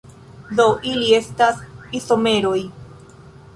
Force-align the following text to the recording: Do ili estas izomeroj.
Do 0.59 0.65
ili 0.91 1.11
estas 1.17 1.61
izomeroj. 2.01 2.57